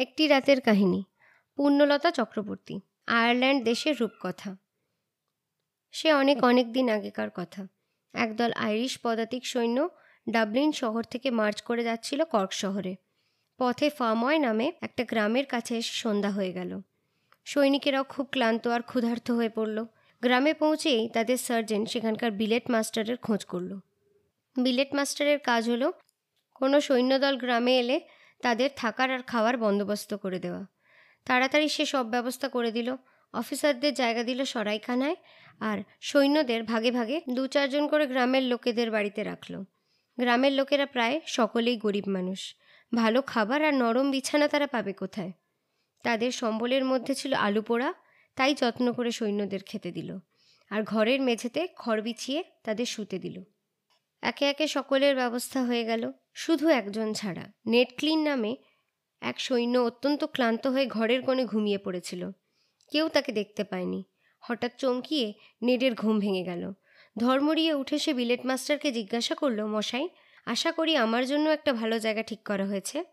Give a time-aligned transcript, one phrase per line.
[0.00, 1.04] একটি রাতের কাহিনী,
[1.56, 4.56] পূর্ণলতা চক্রবর্তী, আয়ারল্যান্ড দেশের রূপকথা।
[5.92, 7.66] সে অনেক অনেক দিন আগেকার কথা।
[8.14, 9.88] একদল আইরিশ পদাতিক সৈন্য
[10.28, 12.96] ডাবলিন শহর থেকে মার্চ করে যাচ্ছিল কর্ক শহরে।
[13.58, 16.80] পথে ফার্ময় নামে একটা গ্রামের কাছে এসে সন্ধ্যা হয়ে গেল।
[17.44, 19.84] সৈনিকেরাও খুব ক্লান্ত আর ক্ষুধার্ত হয়ে পড়ল।
[20.22, 23.78] গ্রামে পৌঁছেই তাদের সার্জেন্ট সেখানকার বিলেট মাস্টারের খোঁজ করল।
[24.56, 25.92] বিলেট মাস্টারের কাজ হলো,
[26.54, 28.00] কোনো সৈন্যদল গ্রামে এলে
[28.42, 30.66] তাদের থাকার আর খাওয়ার বন্দোবস্ত করে দেওয়া।
[31.24, 32.96] তাড়াতাড়ি সে সব ব্যবস্থা করে দিল।
[33.32, 35.16] অফিসারদের জায়গা দিল সরাইখানায়
[35.60, 39.64] আর সৈন্যদের ভাগে ভাগে দু চারজন করে গ্রামের লোকেদের বাড়িতে রাখল।
[40.18, 42.54] গ্রামের লোকেরা প্রায় সকলেই গরিব মানুষ।
[42.94, 45.32] ভালো খাবার আর নরম বিছানা তারা পাবে কোথায়?
[46.02, 47.94] তাদের সম্বলের মধ্যে ছিল আলু পোড়া,
[48.36, 50.18] তাই যত্ন করে সৈন্যদের খেতে দিল।
[50.70, 53.42] আর ঘরের মেঝেতে খড় বিছিয়ে তাদের শুতে দিল।
[54.22, 58.56] একে একে সকলের ব্যবস্থা হয়ে গেল। শুধু একজন ছাড়া। নেট ক্লিন নামে
[59.20, 62.30] এক সৈন্য অত্যন্ত ক্লান্ত হয়ে ঘরের কোণে ঘুমিয়ে পড়েছিল।
[62.90, 64.04] কেউ তাকে দেখতে পায়নি।
[64.40, 66.72] হঠাৎ চমকিয়ে নেডের ঘুম ভেঙে গেল।
[67.18, 70.08] ধর্মরিয়ে উঠে সে বিলেট মাস্টারকে জিজ্ঞাসা করল, মশাই,
[70.46, 73.04] আশা করি আমার জন্য একটা ভালো জায়গা ঠিক করা হয়েছে?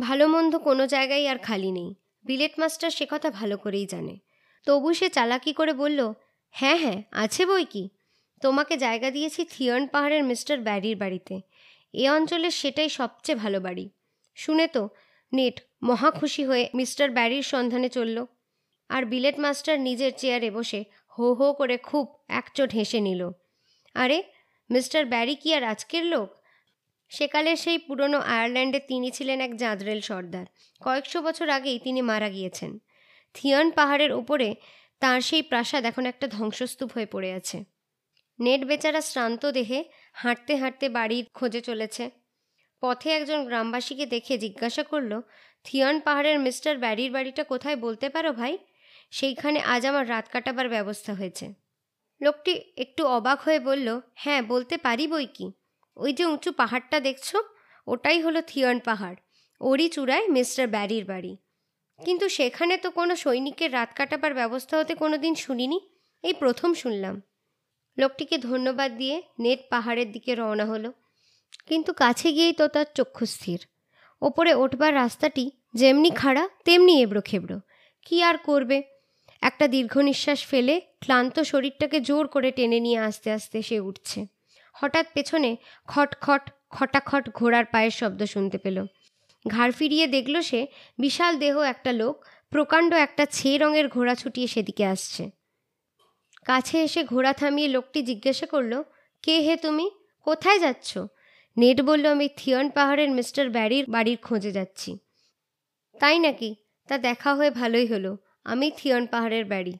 [0.00, 4.18] ভালো মন্দ কোনো জায়গায় আর খালি নেই। বিলেট মাস্টার সে কথা ভালো করেই জানে।
[4.66, 6.12] তবু সে চালাকি করে বলল
[6.50, 7.88] হ্যাঁ হ্যাঁ আছে বই কি?
[8.40, 11.40] তোমাকে জায়গা দিয়েছি থিয়ন পাহাড়ের মিস্টার ব্যারির বাড়িতে।
[11.96, 13.90] এ অঞ্চলের সেটাই সবচেয়ে ভালো বাড়ি।
[14.34, 14.88] শুনে তো
[15.32, 18.26] নেট মহা খুশি হয়ে মিস্টার ব্যারির সন্ধানে চলল।
[18.88, 20.84] আর বিলেট মাস্টার নিজের চেয়ারে বসে
[21.18, 23.30] হো হো করে খুব একচোট হেসে নিল।
[23.94, 24.22] আরে,
[24.70, 26.28] মিস্টার ব্যারি কি আর আজকের লোক?
[27.08, 30.46] সেকালে সেই পুরনো আয়ারল্যান্ডে তিনি ছিলেন এক জাঁদরেল সর্দার।
[30.80, 32.78] কয়েকশো বছর আগেই তিনি মারা গিয়েছেন।
[33.34, 34.54] থিয়ন পাহাড়ের উপরে
[35.00, 37.64] তার সেই প্রাসাদ এখন একটা ধ্বংসস্তূপ হয়ে পড়ে আছে।
[38.40, 39.84] নেট বেচারা শ্রান্ত দেহে
[40.16, 42.10] হাঁটতে হাঁটতে বাড়ির খোঁজে চলেছে।
[42.82, 45.20] পথে একজন গ্রামবাসীকে দেখে জিজ্ঞাসা করল,
[45.64, 48.58] থিয়ন পাহাড়ের মিস্টার ব্যারির বাড়িটা কোথায় বলতে পারো ভাই?
[49.10, 51.54] সেইখানে আজ আমার রাত কাটাবার ব্যবস্থা হয়েছে।
[52.20, 55.52] লোকটি একটু অবাক হয়ে বলল হ্যাঁ বলতে পারি বই কি?
[55.96, 57.36] ওই যে উঁচু পাহাড়টা দেখছ?
[57.86, 59.16] ওটাই হলো থিয়ন পাহাড়।
[59.60, 61.36] ওরই চূড়ায় মিস্টার ব্যারির বাড়ি।
[62.04, 65.78] কিন্তু সেখানে তো কোনো সৈনিকের রাত কাটাবার ব্যবস্থা হতে কোনো দিন শুনিনি।
[66.24, 67.22] এই প্রথম শুনলাম।
[67.98, 70.92] লোকটিকে ধন্যবাদ দিয়ে নেট পাহাড়ের দিকে রওনা হলো।
[71.66, 73.66] কিন্তু কাছে গিয়েই তো তার চক্ষু স্থির।
[74.22, 77.60] ওপরে ওঠবার রাস্তাটি যেমনি খাড়া, তেমনি এবড়ো খেবড়ো
[78.02, 78.82] কি আর করবে?
[79.42, 84.26] একটা দীর্ঘ নিঃশ্বাস ফেলে ক্লান্ত শরীরটাকে জোর করে টেনে নিয়ে আস্তে আস্তে সে উঠছে।
[84.72, 88.86] হঠাৎ পেছনে খট খট খটাখট ঘোড়ার পায়ের শব্দ শুনতে পেল।
[89.48, 90.66] ঘাড় ফিরিয়ে দেখল সে
[90.98, 95.30] বিশাল দেহ একটা লোক, প্রকাণ্ড একটা ছে রঙের ঘোড়া ছুটিয়ে সেদিকে আসছে।
[96.46, 98.82] কাছে এসে ঘোড়া থামিয়ে লোকটি জিজ্ঞাসা করল,
[99.22, 99.90] কে হে তুমি?
[100.22, 100.98] কোথায় যাচ্ছ?
[101.56, 104.98] নেট বলল, আমি থিয়ন পাহাড়ের মিস্টার ব্যারির বাড়ির খোঁজে যাচ্ছি।
[106.00, 106.56] তাই নাকি?
[106.88, 109.78] তা দেখা হয়ে ভালোই হলো। আমি থিয়ন পাহাড়ের বাড়ি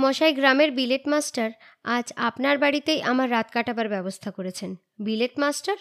[0.00, 1.50] মশাই, গ্রামের বিলেট মাস্টার
[1.84, 5.76] আজ আপনার বাড়িতেই আমার রাত কাটাবার ব্যবস্থা করেছেন। বিলেট মাস্টার?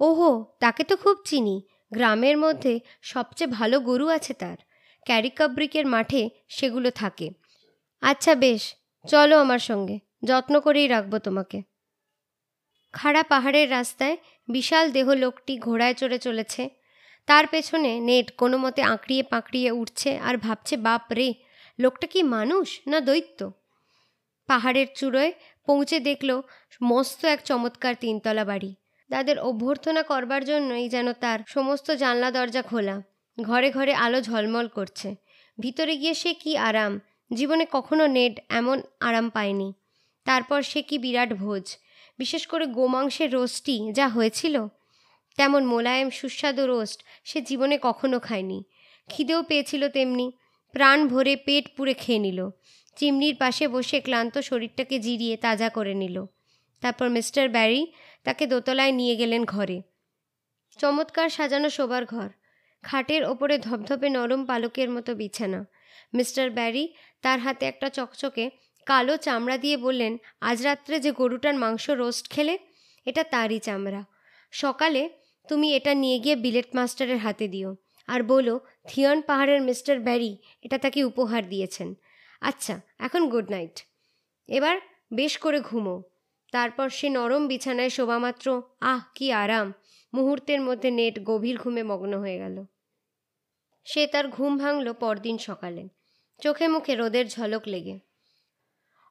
[0.00, 1.62] ওহো, তাকে তো খুব চিনি।
[1.94, 4.56] গ্রামের মধ্যে সবচেয়ে ভালো গরু আছে তার।
[5.04, 7.30] ক্যারিকাব্রিকের মাঠে সেগুলো থাকে।
[8.00, 11.62] আচ্ছা বেশ। চলো আমার সঙ্গে, যত্ন করেই রাখব তোমাকে।
[12.92, 14.16] খাড়া পাহাড়ের রাস্তায়
[14.48, 16.62] বিশাল দেহ লোকটি ঘোড়ায় চড়ে চলেছে।
[17.26, 21.34] তার পেছনে নেট কোনো মতে আঁকড়িয়ে পাঁকড়িয়ে উঠছে আর ভাবছে, বাপ রে,
[21.78, 23.52] লোকটা কি মানুষ না দৈত্য?
[24.48, 25.32] পাহাড়ের চূড়োয়
[25.66, 26.30] পৌঁছে দেখল
[26.82, 28.74] মস্ত এক চমৎকার তিনতলা বাড়ি।
[29.10, 32.96] তাদের অভ্যর্থনা করবার জন্যই যেন তার সমস্ত জানলা দরজা খোলা।
[33.38, 35.08] ঘরে ঘরে আলো ঝলমল করছে।
[35.58, 37.00] ভিতরে গিয়ে সে কি আরাম
[37.32, 39.72] জীবনে কখনো নেট এমন আরাম পায়নি।
[40.24, 41.76] তারপর সে কি বিরাট ভোজ।
[42.18, 44.66] বিশেষ করে গোমাংসের রোস্টটি যা হয়েছিল,
[45.36, 48.64] তেমন মোলায়েম সুস্বাদু রোস্ট সে জীবনে কখনো খায়নি।
[49.08, 50.32] খিদেও পেয়েছিল তেমনি,
[50.72, 52.50] প্রাণ ভরে পেট পুড়ে খেয়ে নিল।
[52.96, 56.26] চিমনির পাশে বসে ক্লান্ত শরীরটাকে জিরিয়ে তাজা করে নিল।
[56.80, 57.92] তারপর মিস্টার ব্যারি
[58.24, 59.82] তাকে দোতলায় নিয়ে গেলেন ঘরে।
[60.78, 62.28] চমৎকার সাজানো শোবার ঘর।
[62.82, 65.60] খাটের ওপরে ধপধপে নরম পালকের মতো বিছানা।
[66.14, 68.50] মিস্টার ব্যারি তার হাতে একটা চকচকে
[68.86, 72.58] কালো চামড়া দিয়ে বললেন, আজ রাত্রে যে গরুটার মাংস রোস্ট খেলে,
[73.04, 74.04] এটা তারই চামড়া।
[74.50, 75.10] সকালে
[75.48, 77.76] তুমি এটা নিয়ে গিয়ে বিলেট মাস্টারের হাতে দিও।
[78.06, 81.94] আর বলো, থিয়ন পাহাড়ের মিস্টার ব্যারি এটা তাকে উপহার দিয়েছেন।
[82.40, 83.86] আচ্ছা এখন গুড নাইট।
[84.48, 84.78] এবার
[85.12, 86.02] বেশ করে ঘুমো।
[86.52, 89.72] তারপর সে নরম বিছানায় শোবামাত্র, আহ, কি আরাম!
[90.14, 92.64] মুহূর্তের মধ্যে নেট গভীর ঘুমে মগ্ন হয়ে গেল।
[93.84, 95.88] সে তার ঘুম ভাঙল পরদিন সকালে।
[96.40, 98.00] চোখে মুখে রোদের ঝলক লেগে।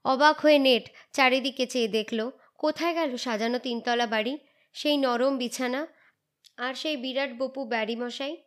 [0.05, 4.37] অবাক হয়ে নেট চারিদিকে চেয়ে দেখল, কোথায় গেল সাজানো তিনতলা বাড়ি,
[4.73, 5.87] সেই নরম বিছানা
[6.57, 8.37] আর সেই বিরাট বপু ব্যারি মশাই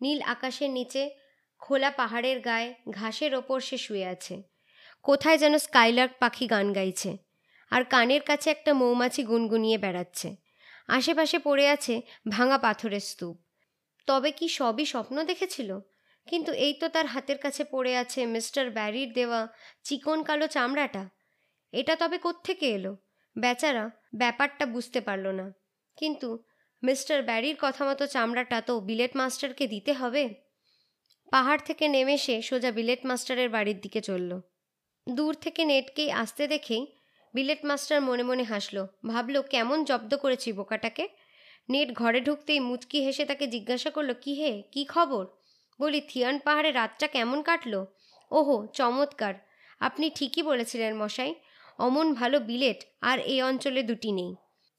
[0.00, 1.10] নীল আকাশের নিচে
[1.58, 4.42] খোলা পাহাড়ের গায়ে ঘাসের ওপর সে শুয়ে আছে।
[5.02, 7.18] কোথায় যেন স্কাইলার্ক পাখি গান গাইছে
[7.70, 10.36] আর কানের কাছে একটা মৌমাছি গুনগুনিয়ে বেড়াচ্ছে।
[10.88, 13.47] আশেপাশে পড়ে আছে ভাঙা পাথরের স্তূপ।
[14.08, 15.70] তবে কি সবই স্বপ্ন দেখেছিল?
[16.26, 19.40] কিন্তু এই তো তার হাতের কাছে পড়ে আছে মিস্টার ব্যারির দেওয়া
[19.84, 21.02] চিকন কালো চামড়াটা।
[21.72, 22.92] এটা তবে কোত্থেকে এলো?
[23.36, 23.84] বেচারা
[24.14, 25.46] ব্যাপারটা বুঝতে পারল না।
[25.98, 26.28] কিন্তু
[26.82, 30.24] মিস্টার ব্যারির কথা মতো চামড়াটা তো বিলেট মাস্টারকে দিতে হবে?
[31.32, 34.30] পাহাড় থেকে নেমে সে সোজা বিলেট মাস্টারের বাড়ির দিকে চলল।
[35.06, 36.82] দূর থেকে নেটকেই আসতে দেখেই
[37.34, 41.04] বিলেট মাস্টার মনে মনে হাসলো, ভাবলো, কেমন জব্দ করেছি বোকাটাকে?
[41.70, 44.62] নেট ঘরে ঢুকতেই মুচকি হেসে তাকে জিজ্ঞাসা করল, কি হে?
[44.72, 45.26] কি খবর?
[45.80, 47.86] বলি, থিয়ান পাহাড়ে রাতটা কেমন কাটলো?
[48.30, 49.34] ওহো, চমৎকার।
[49.80, 51.34] আপনি ঠিকই বলেছিলেন মশাই,
[51.78, 54.34] অমন ভালো বিলেট, আর এই অঞ্চলে দুটি নেই।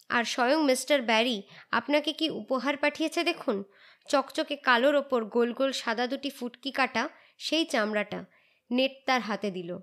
[0.09, 3.63] আর স্বয়ং মিস্টার ব্যারি আপনাকে কি উপহার পাঠিয়েছে দেখুন?
[4.09, 8.25] চকচকে কালোর ওপর গোল গোল সাদা দুটি ফুটকি কাটা, সেই চামড়াটা।
[8.71, 9.77] নেট তার হাতে দিল।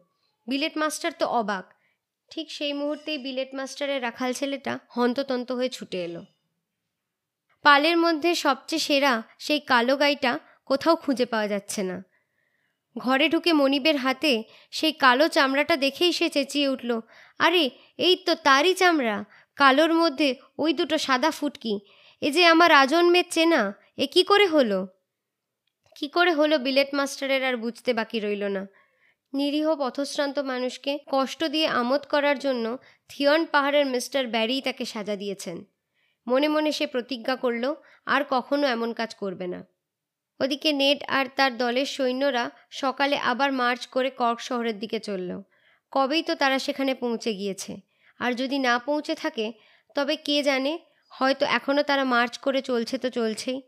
[0.47, 1.75] বিলেট মাস্টার তো অবাক।
[2.31, 6.25] ঠিক সেই মুহূর্তেই বিলেট মাস্টারের রাখাল ছেলেটা হন্ততন্ত হয়ে ছুটে এলো।
[7.67, 12.03] পালের মধ্যে সবচেয়ে সেরা সেই কালো গাইটা কোথাও খুঁজে পাওয়া যাচ্ছে না।
[12.99, 17.01] ঘরে ঢুকে মনিবের হাতে সেই কালো চামড়াটা দেখেই সে চেঁচিয়ে উঠল,
[17.39, 19.25] আরে, এই তো তারই চামড়া।
[19.57, 21.81] কালোর মধ্যে ওই দুটো সাদা ফুটকি।
[22.23, 24.87] এ যে আমার আজন্মের চেনা, এ কি করে হলো?
[25.97, 28.67] কি করে হলো বিলেট মাস্টারের আর বুঝতে বাকি রইল না।
[29.33, 32.79] নিরীহ পথশ্রান্ত মানুষকে কষ্ট দিয়ে আমোদ করার জন্য
[33.09, 35.76] থিয়ন পাহাড়ের মিস্টার ব্যারি তাকে সাজা দিয়েছেন।
[36.27, 37.75] মনে মনে সে প্রতিজ্ঞা করল,
[38.07, 39.61] আর কখনো এমন কাজ করবে না।
[40.41, 45.43] ওদিকে নেট আর তার দলের সৈন্যরা সকালে আবার মার্চ করে কর্ক শহরের দিকে চলল।
[45.93, 47.77] কবেই তো তারা সেখানে পৌঁছে গিয়েছে।
[48.21, 49.53] আর যদি না পৌঁছে থাকে,
[49.95, 50.79] তবে কে জানে?
[51.13, 53.63] হয়তো এখনও তারা মার্চ করে চলছে তো চলছেই।